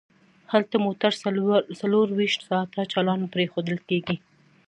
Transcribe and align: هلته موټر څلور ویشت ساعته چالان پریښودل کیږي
هلته 0.51 0.75
موټر 0.85 1.11
څلور 1.81 2.07
ویشت 2.17 2.41
ساعته 2.49 2.79
چالان 2.91 3.21
پریښودل 3.33 3.77
کیږي 3.87 4.17